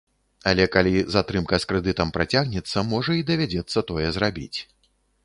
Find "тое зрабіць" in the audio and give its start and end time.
3.91-4.57